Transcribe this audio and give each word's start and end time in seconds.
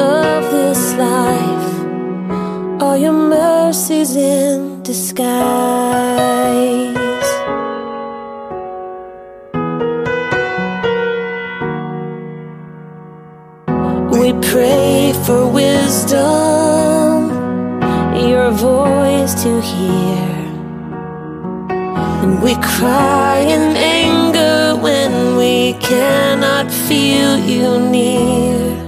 of 0.00 0.50
this 0.50 0.94
life 0.94 1.72
are 2.80 2.96
your 2.96 3.12
mercies 3.12 4.14
in 4.16 4.82
disguise? 4.82 5.28
We 14.12 14.32
pray 14.50 15.12
for 15.24 15.46
wisdom, 15.48 17.30
your 18.30 18.50
voice 18.52 19.34
to 19.42 19.60
hear. 19.60 20.38
And 22.22 22.42
we 22.42 22.54
cry 22.56 23.38
in 23.40 23.76
anger 23.76 24.80
when 24.80 25.36
we 25.36 25.74
cannot 25.80 26.70
feel 26.70 27.38
you 27.38 27.80
near. 27.90 28.87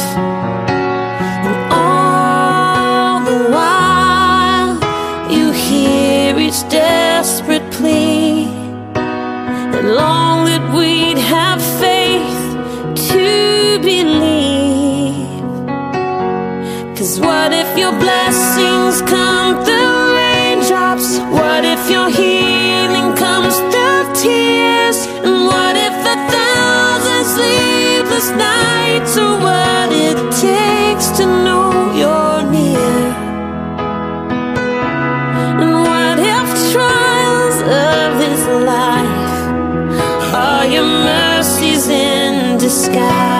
Disguise? 42.91 43.31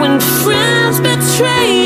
When 0.00 0.20
friends 0.20 1.00
betray 1.00 1.77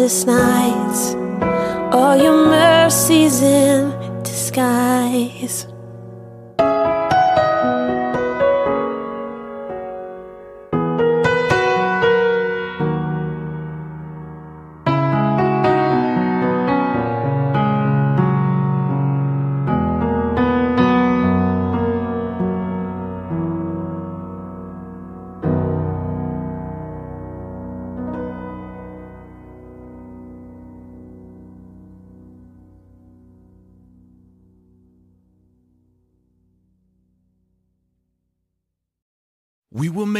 the 0.00 0.08
hardest 0.08 0.69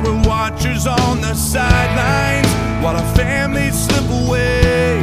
Now 0.00 0.06
we're 0.06 0.28
watchers 0.28 0.86
on 0.86 1.20
the 1.20 1.34
sidelines 1.34 2.48
while 2.82 2.96
our 2.96 3.14
families 3.14 3.74
slip 3.84 4.08
away. 4.08 5.02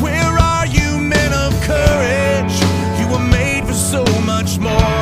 Where 0.00 0.38
are 0.38 0.66
you, 0.66 0.98
men 0.98 1.32
of 1.34 1.52
courage? 1.62 2.54
You 2.98 3.08
were 3.12 3.26
made 3.30 3.66
for 3.66 3.74
so 3.74 4.04
much 4.22 4.58
more. 4.58 5.01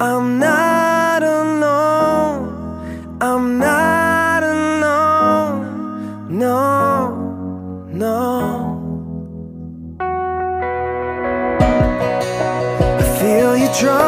I'm 0.00 0.38
not 0.38 1.22
alone. 1.22 3.18
I'm 3.20 3.58
not 3.58 4.42
alone. 4.42 5.66
No, 6.28 7.16
no. 7.92 8.74
I 13.00 13.02
feel 13.20 13.56
you 13.56 13.68
draw 13.80 14.07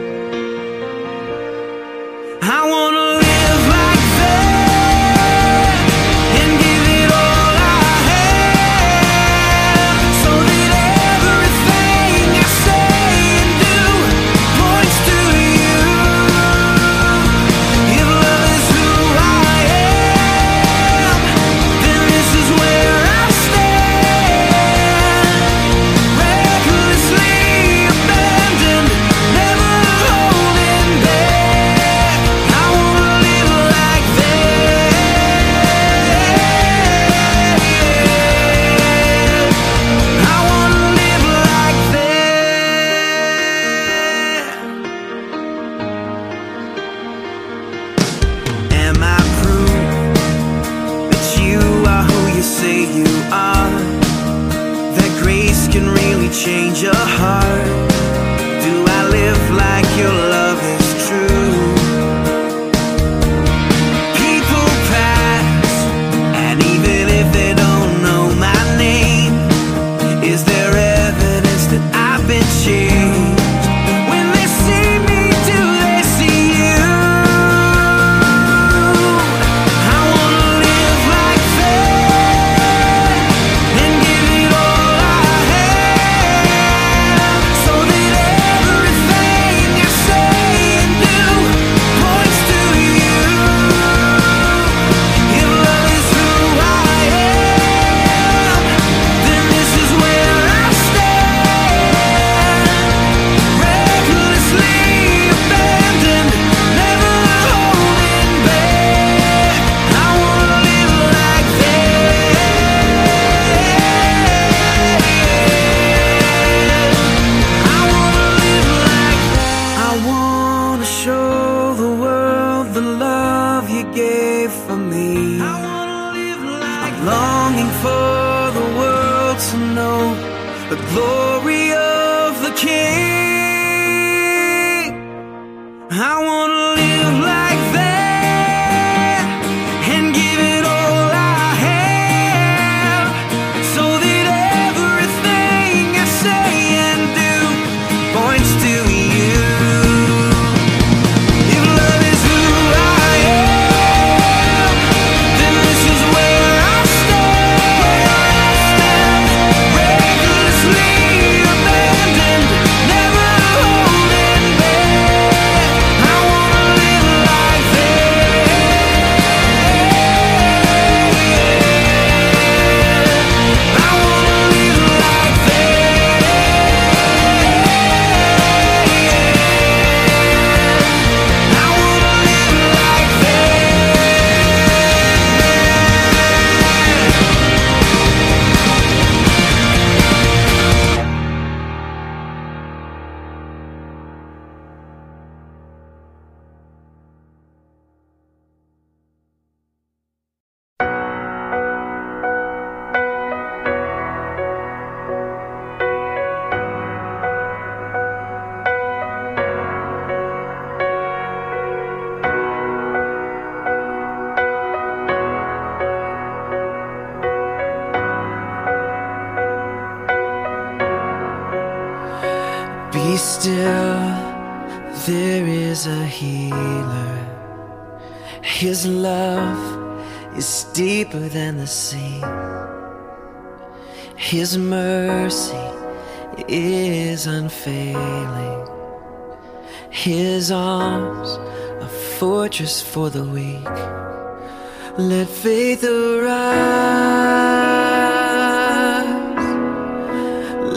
let 245.11 245.27
faith 245.27 245.83
arise. 245.83 246.41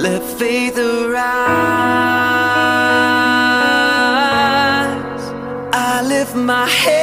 Let 0.07 0.23
faith 0.39 0.77
arise. 0.77 1.25
I 5.73 6.03
lift 6.09 6.35
my 6.35 6.67
head. 6.67 6.94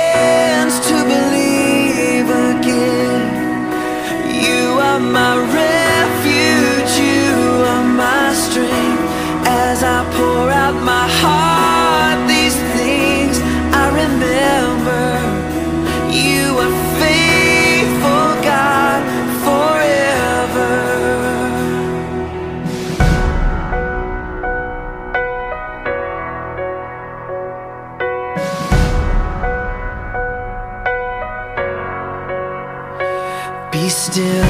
still 34.11 34.43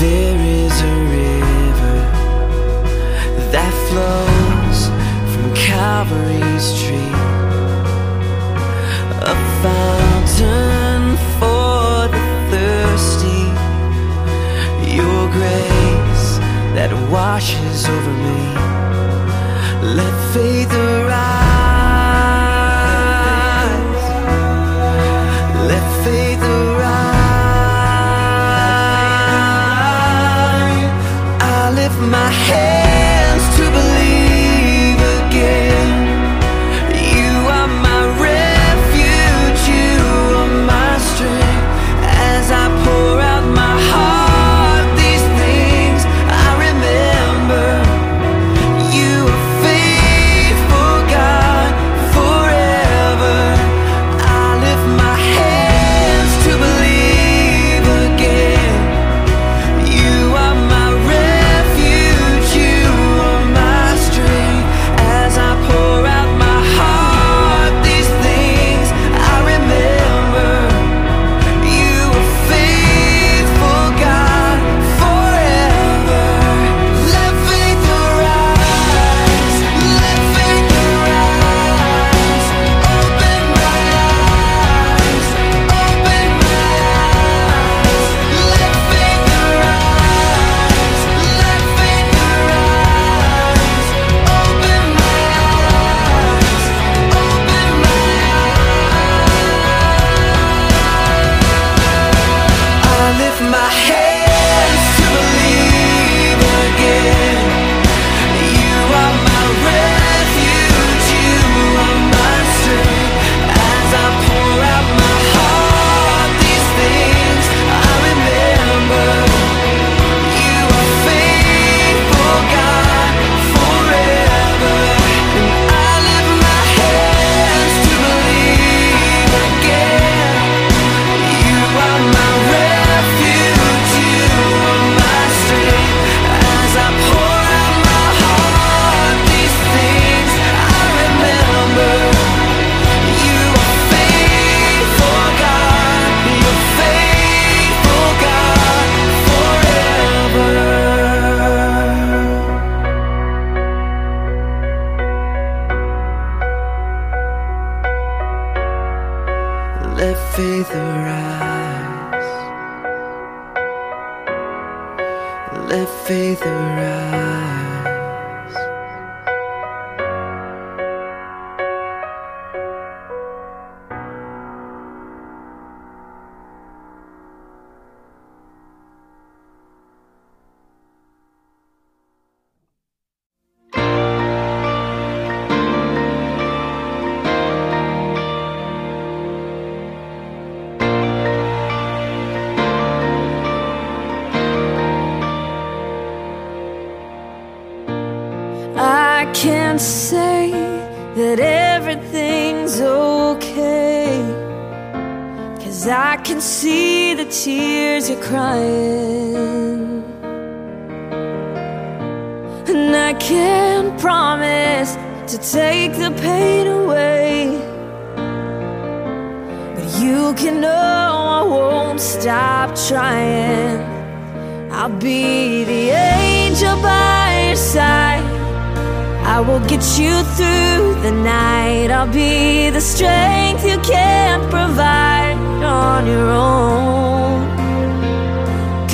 there 0.00 0.38
is 0.40 0.74
a 0.80 0.96
river 1.20 1.96
that 3.52 3.74
flows 3.88 4.78
from 5.32 5.54
Calvary's 5.54 6.68
tree 6.82 7.14
a 9.26 9.36
fountain 9.64 11.16
for 11.38 12.08
the 12.14 12.24
thirsty. 12.50 13.44
Your 14.96 15.28
grace 15.30 16.26
that 16.76 16.92
washes 17.10 17.86
over 17.88 18.14
me. 18.26 18.42
Let 19.96 20.14
faith 20.32 20.72
arise. 20.72 21.53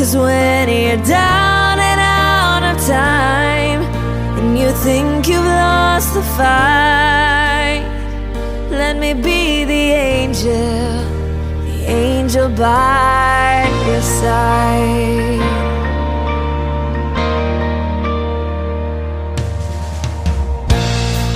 Cause 0.01 0.17
when 0.17 0.71
you're 0.71 1.05
down 1.05 1.79
and 1.79 2.01
out 2.01 2.63
of 2.63 2.87
time 2.87 3.83
And 4.39 4.59
you 4.59 4.71
think 4.71 5.29
you've 5.29 5.45
lost 5.45 6.15
the 6.15 6.23
fight 6.39 7.85
Let 8.71 8.97
me 8.97 9.13
be 9.13 9.67
the 9.67 9.93
angel 9.93 11.05
The 11.67 11.85
angel 11.85 12.49
by 12.49 13.69
your 13.87 14.01
side. 14.01 15.41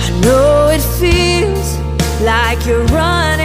I 0.05 0.09
know 0.23 0.69
it 0.73 0.81
feels 0.99 1.77
like 2.21 2.65
you're 2.65 2.85
running 2.85 3.44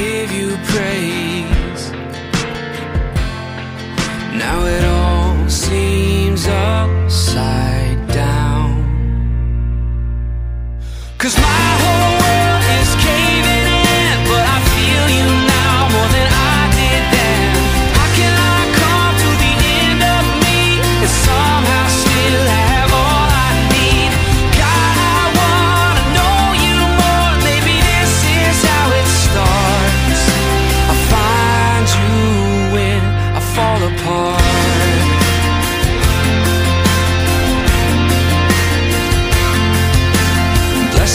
give 0.00 0.32
you 0.32 0.56
praise. 0.64 1.19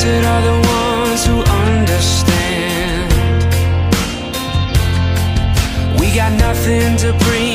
Blessed 0.05 0.25
are 0.27 0.41
the 0.41 0.57
ones 0.67 1.25
who 1.25 1.37
understand. 1.65 3.11
We 5.99 6.13
got 6.13 6.31
nothing 6.33 6.95
to 6.97 7.11
bring. 7.25 7.54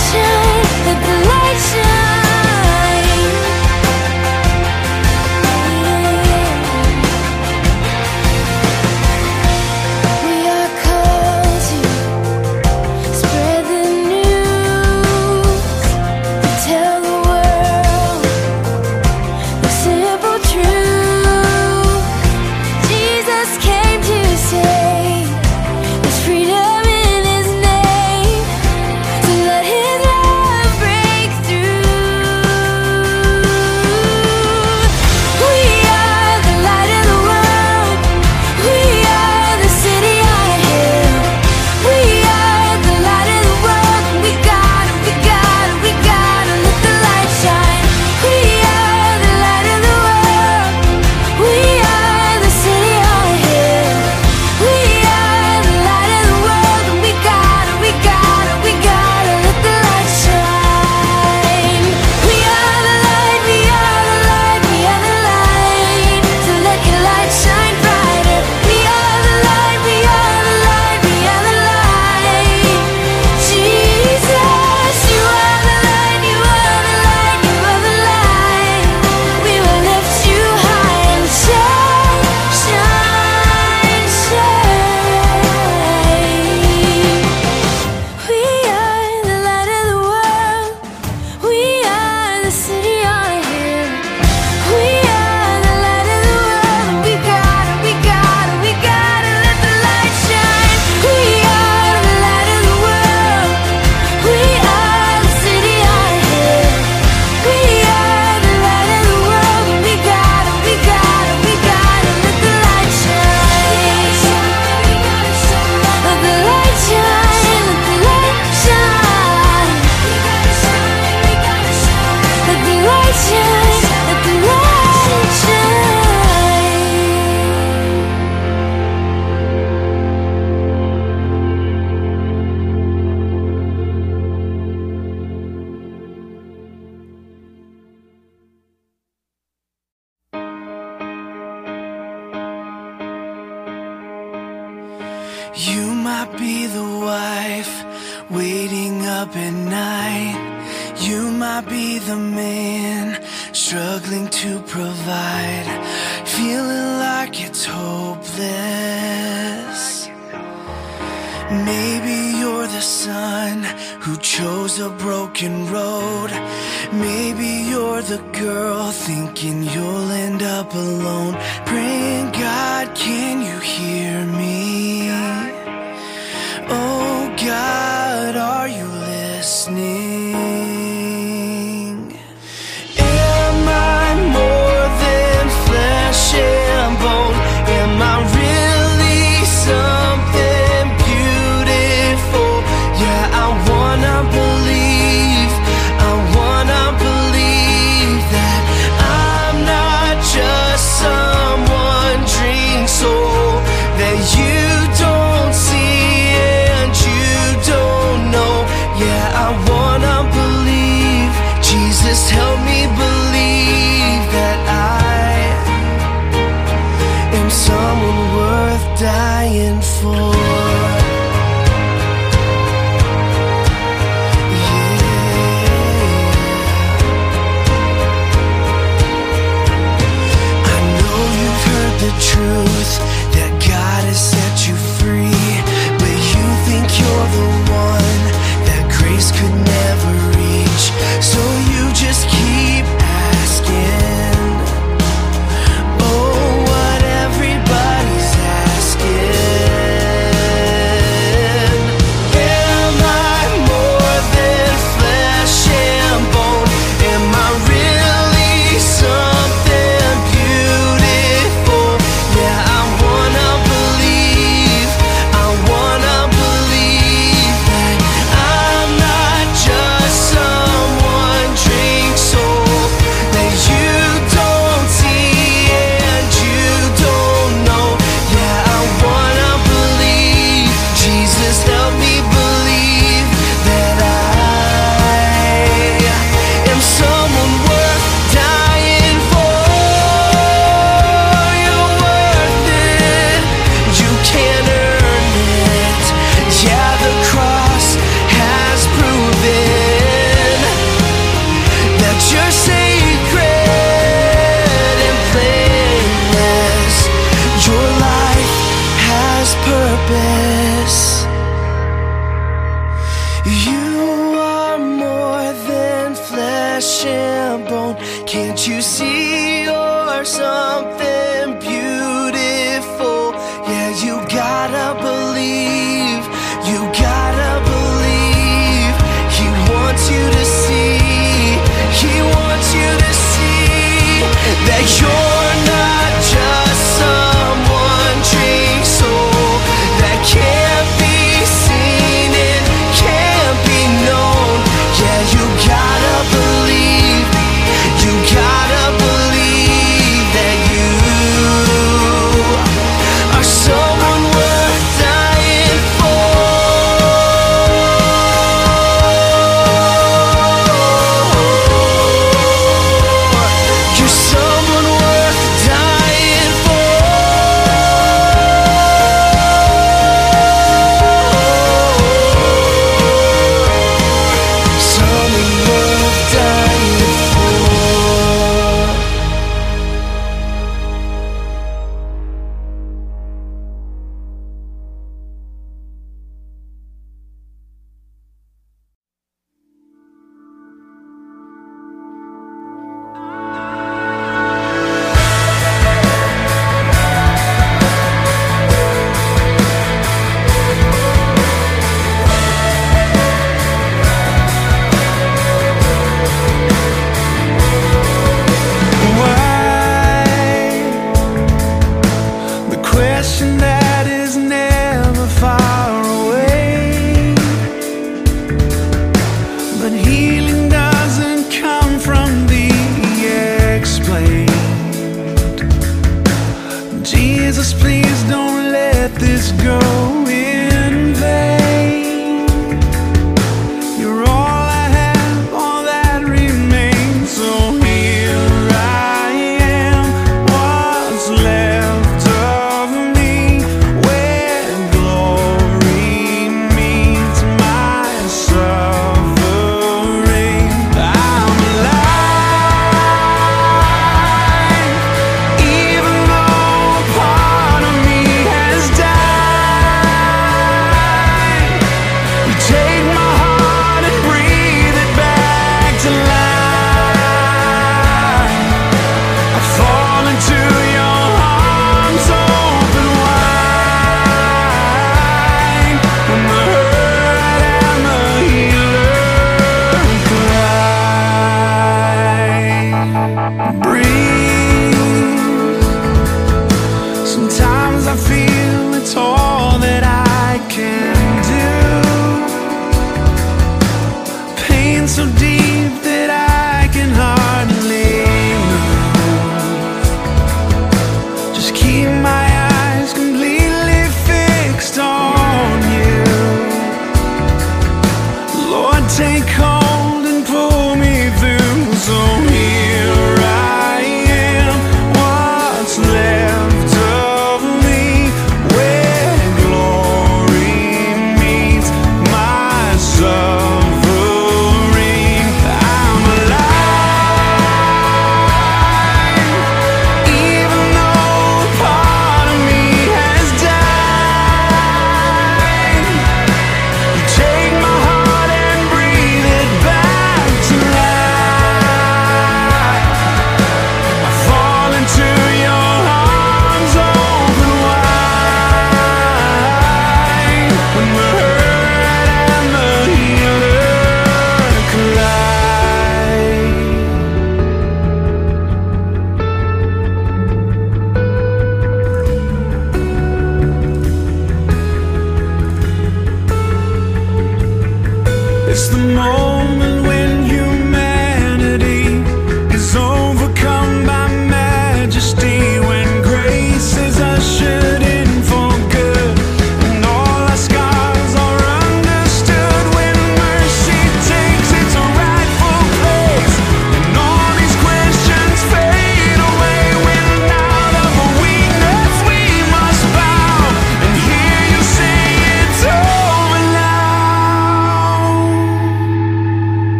The 0.00 0.49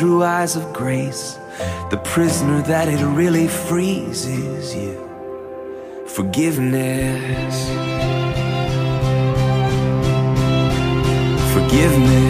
through 0.00 0.24
eyes 0.24 0.56
of 0.56 0.72
grace, 0.72 1.38
the 1.90 2.00
prisoner 2.02 2.62
that 2.62 2.88
it 2.88 3.04
really 3.04 3.46
frees 3.46 4.24
is 4.24 4.74
you. 4.74 4.96
Forgiveness. 6.06 7.68
Forgiveness. 11.52 12.29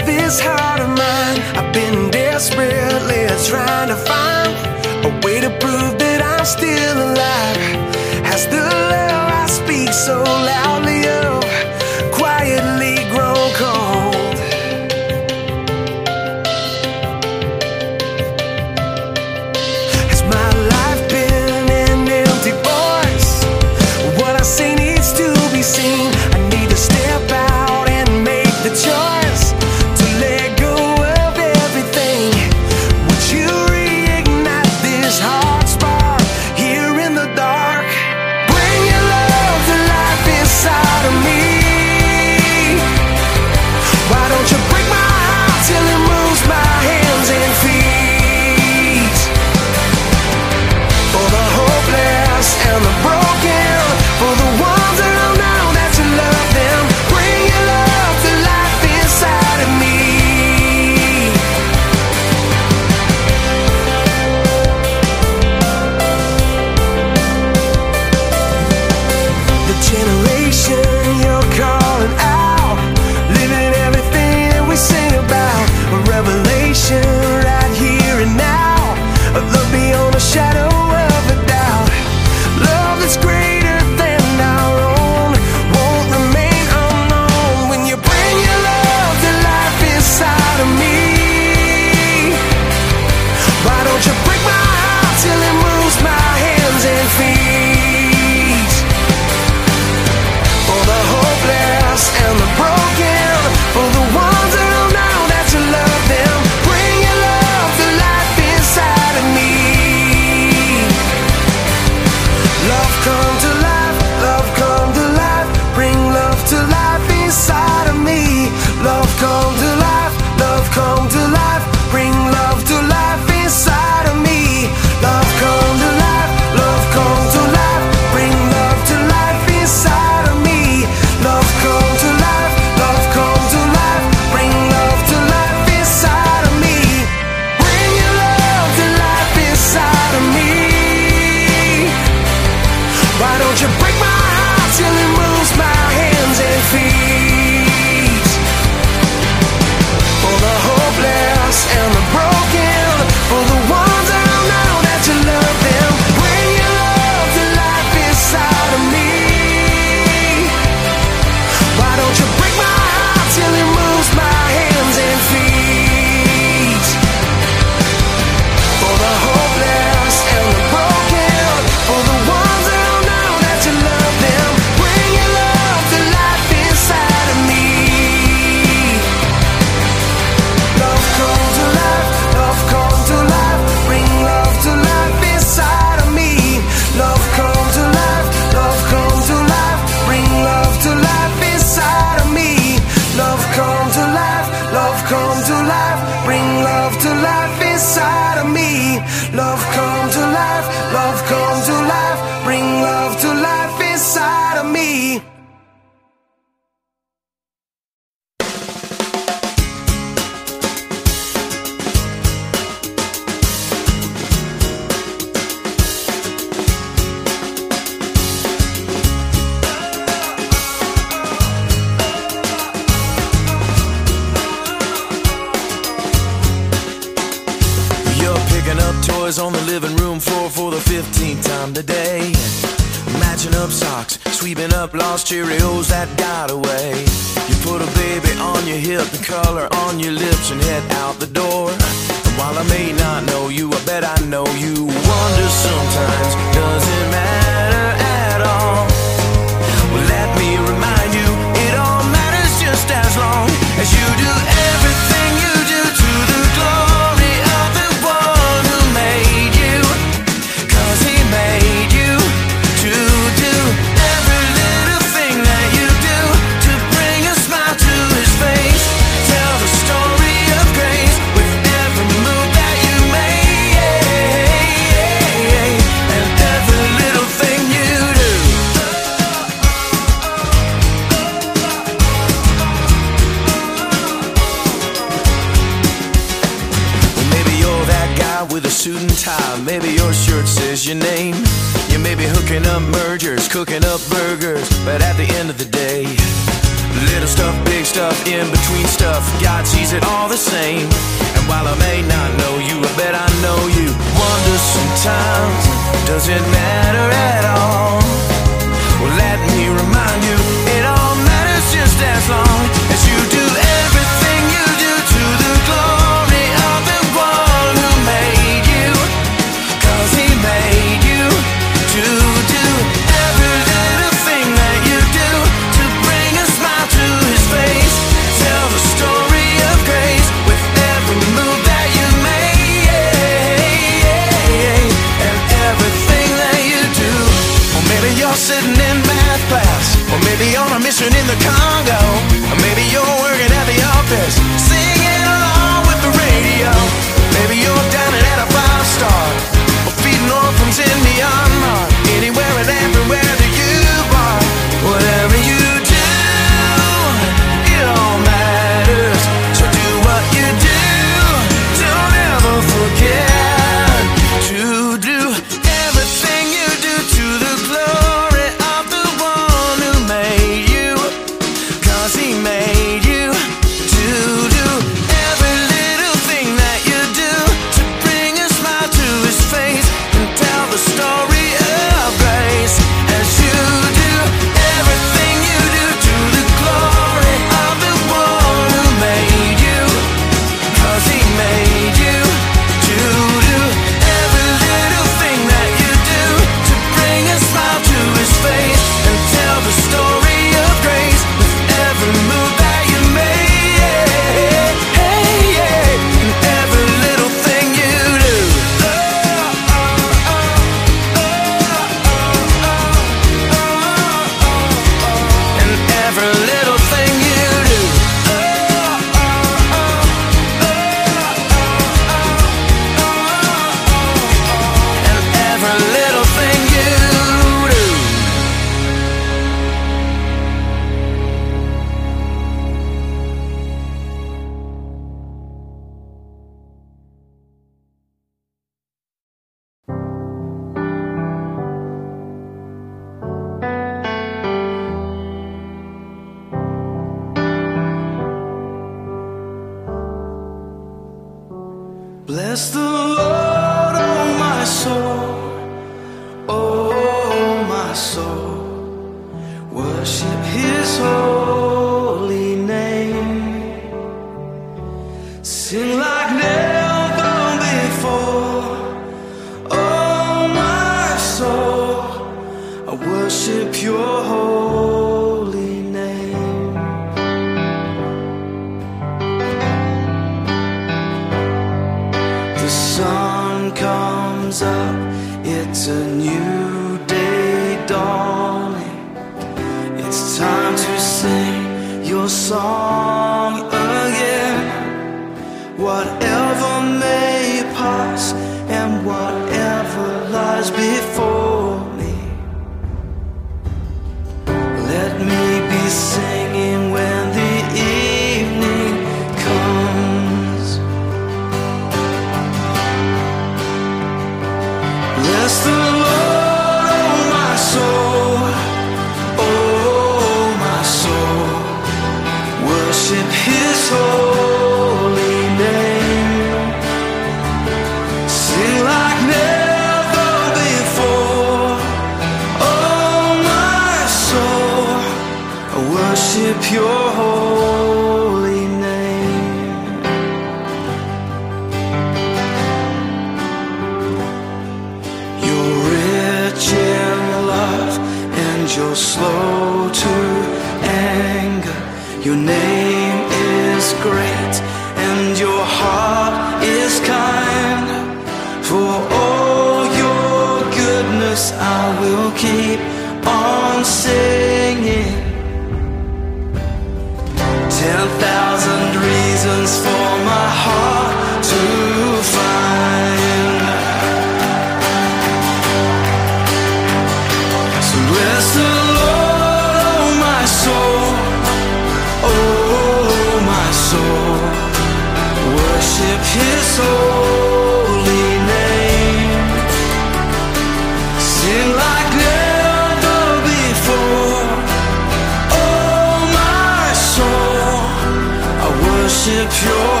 Worship 599.21 599.65
your 599.65 600.00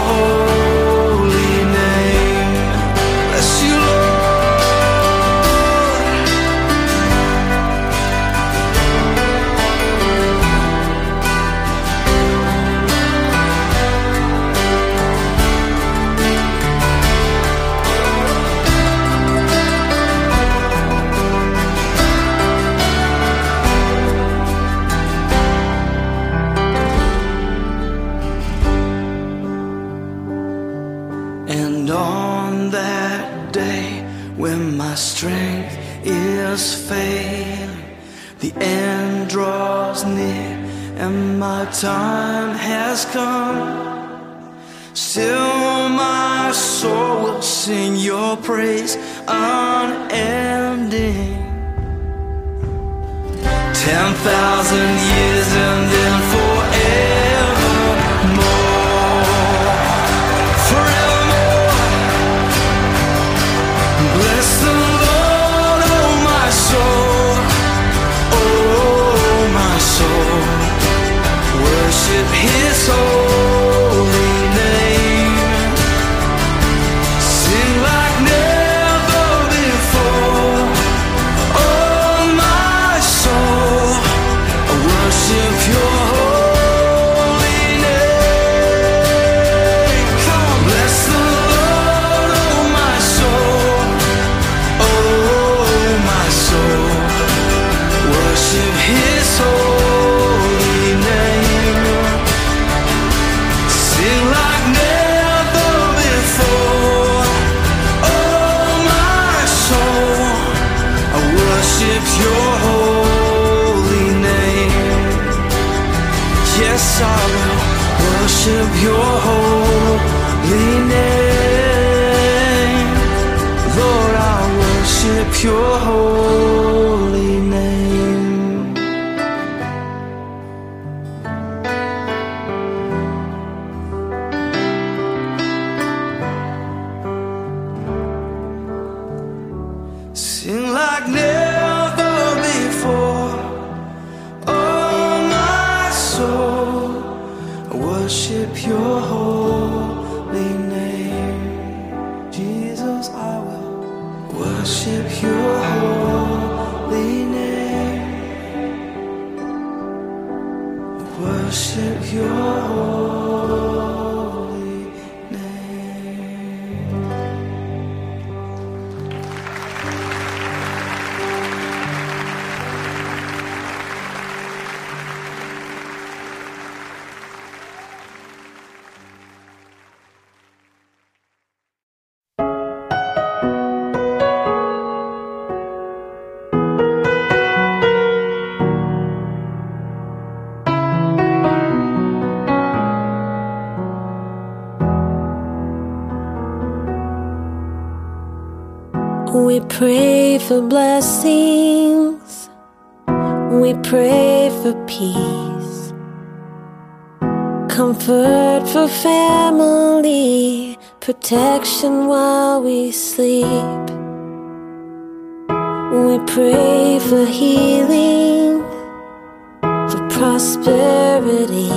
prosperity. 220.21 221.73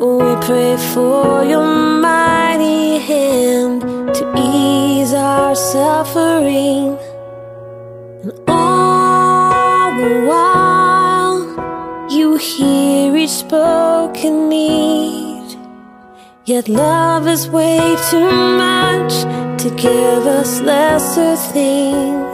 We 0.00 0.30
pray 0.46 0.76
for 0.94 1.44
your 1.44 1.66
mighty 2.00 2.96
hand 3.10 3.82
to 4.16 4.22
ease 4.34 5.12
our 5.12 5.54
suffering. 5.54 6.96
And 8.22 8.32
all 8.48 9.92
the 10.00 10.14
while, 10.30 11.38
you 12.10 12.38
hear 12.38 13.14
each 13.14 13.36
spoken 13.44 14.48
need. 14.48 15.58
Yet 16.46 16.70
love 16.70 17.28
is 17.28 17.46
way 17.46 17.94
too 18.10 18.30
much 18.66 19.14
to 19.62 19.68
give 19.76 20.24
us 20.40 20.62
lesser 20.62 21.36
things. 21.52 22.33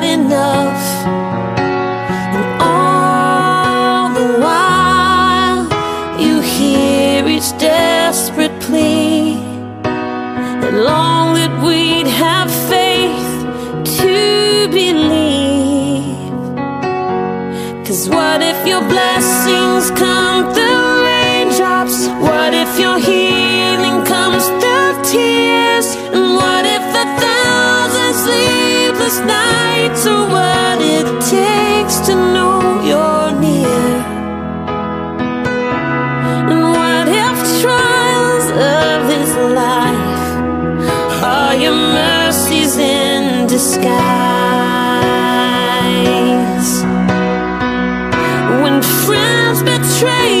enough. 0.31 1.30
train. 50.01 50.40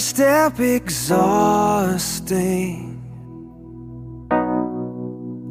every 0.00 0.08
step 0.08 0.58
exhausting. 0.60 1.76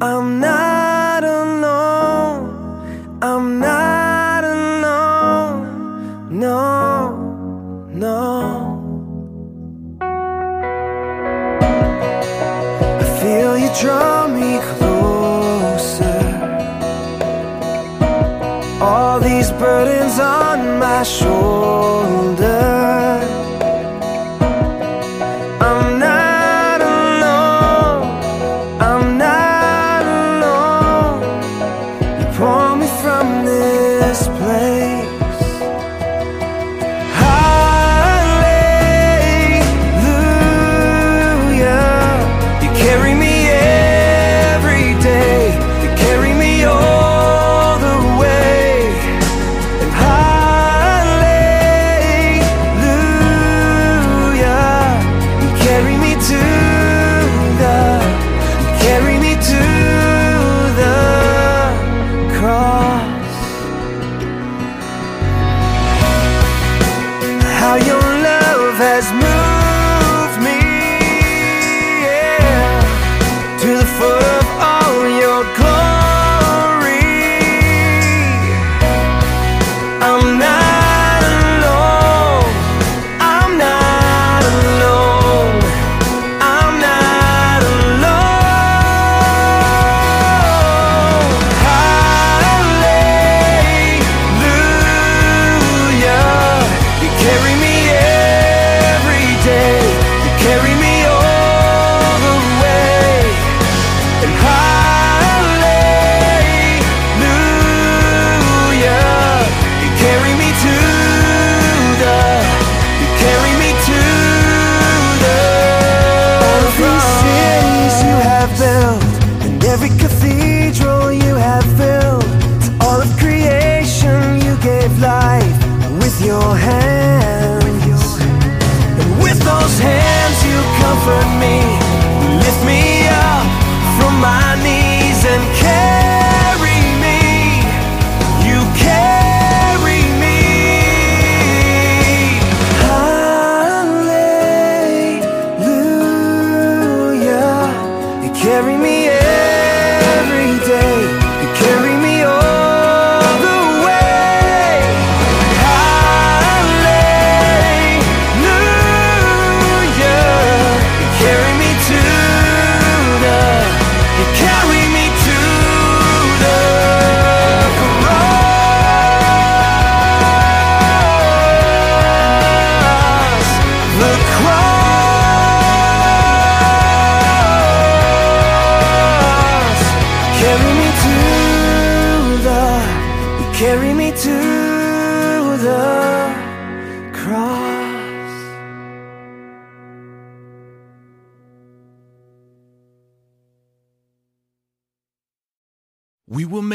I'm 0.02 0.40
not 0.40 1.22
alone, 1.22 3.18
I'm 3.22 3.60
not 3.60 4.42
alone, 4.44 5.66
no, 6.40 7.16
no. 7.92 8.76
I 13.00 13.04
feel 13.20 13.56
you 13.56 13.70
draw. 13.80 14.19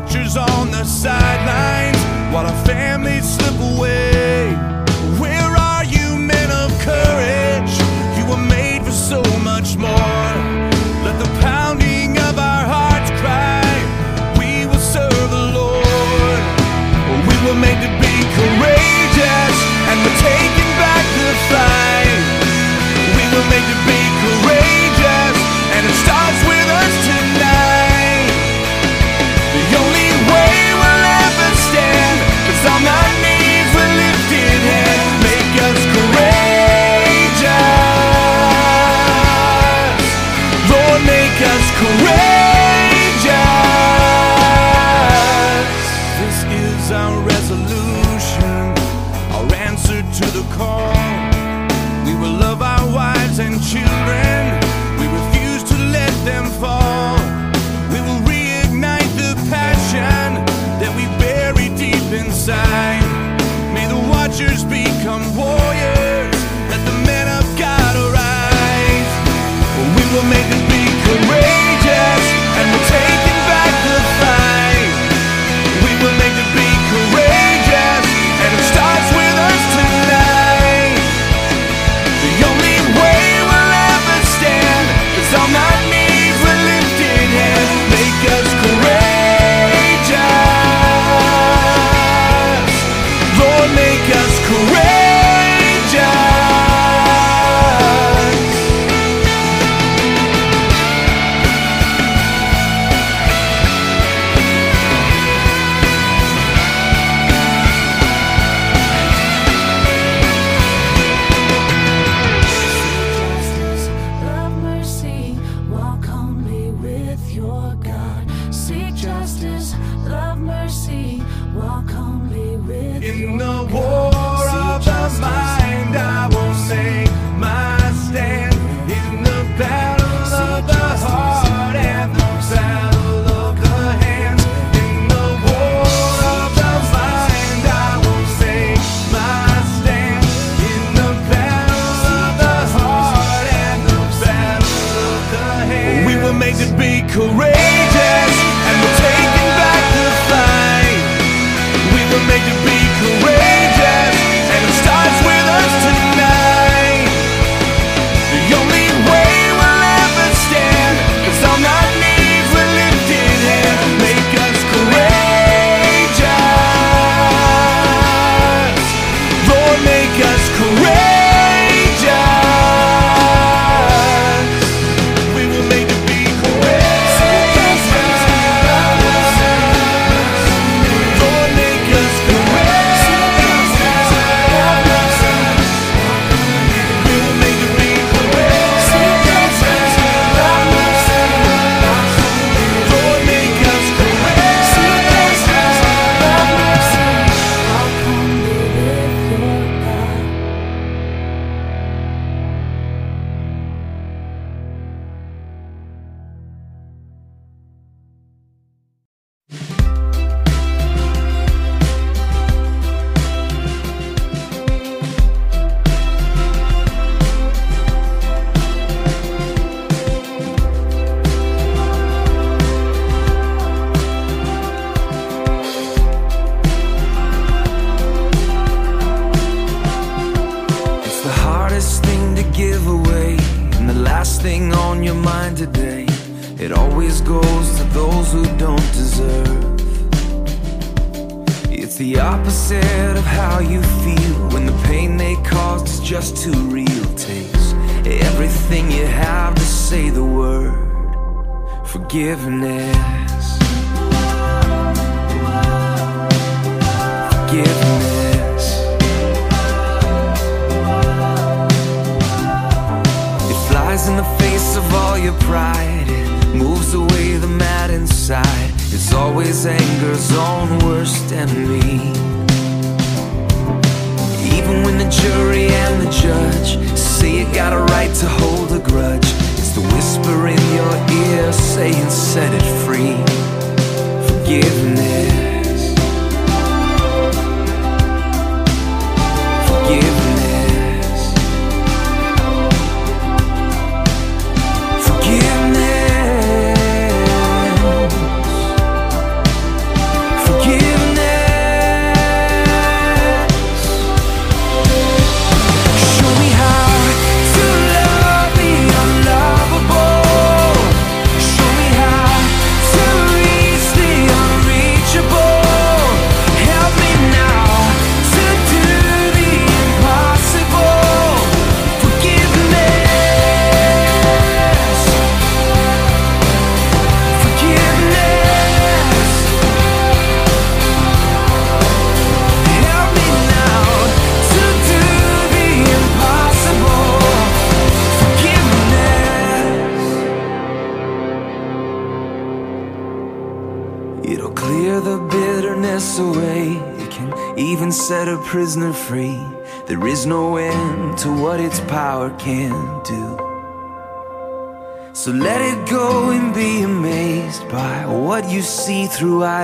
watchers 0.00 0.36
on 0.36 0.72
the 0.72 0.82
sidelines 0.82 1.96
while 2.34 2.44
our 2.44 2.64
families 2.66 3.24
slip 3.36 3.54
away. 3.60 4.13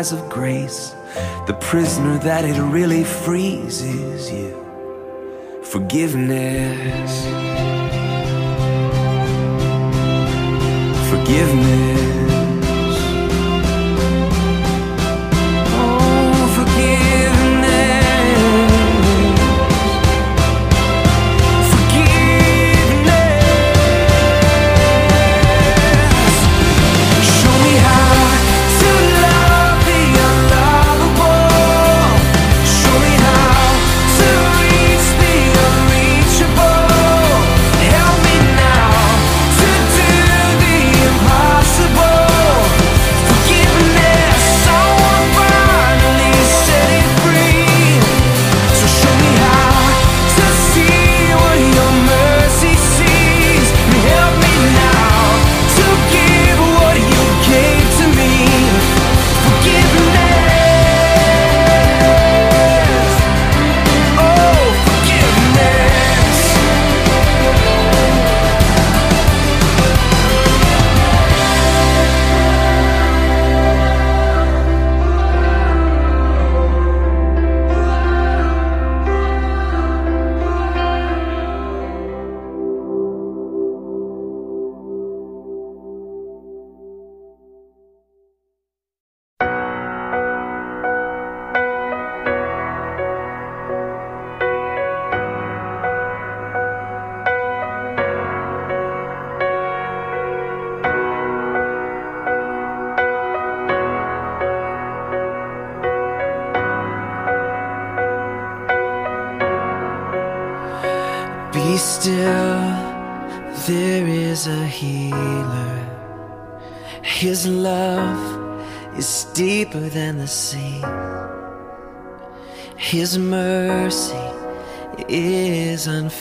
of 0.01 0.31
grace. 0.31 0.95
The 1.47 1.53
prisoner 1.61 2.19
that 2.21 2.47
it 2.47 2.59
really 2.59 3.05
frees 3.05 3.83
is 3.83 4.33
you. 4.33 4.57
Forgiveness. 5.63 7.27
Forgiveness. 11.11 12.10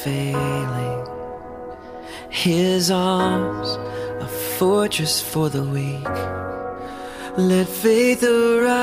failing. 0.04 1.06
His 2.30 2.90
arms, 2.90 3.70
a 4.24 4.28
fortress 4.58 5.22
for 5.22 5.50
the 5.50 5.64
weak. 5.64 6.16
Let 7.38 7.68
faith 7.68 8.24
arise. 8.24 8.80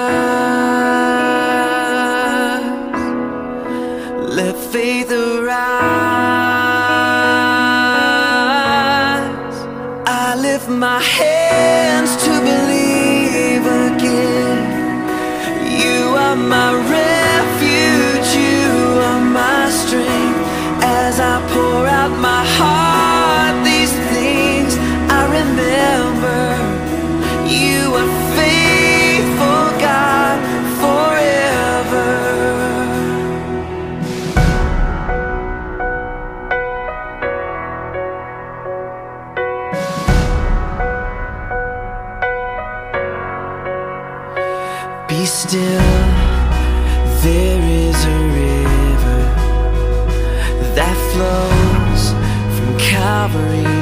Let 4.40 4.56
faith 4.56 5.10
arise. 5.10 5.56
I 10.06 10.36
lift 10.47 10.68
my 10.68 11.01